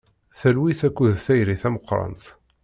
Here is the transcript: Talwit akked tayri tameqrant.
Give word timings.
Talwit 0.39 0.81
akked 0.87 1.13
tayri 1.25 1.55
tameqrant. 1.61 2.23